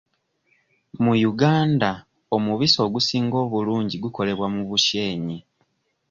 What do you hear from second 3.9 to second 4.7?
gukolebwa mu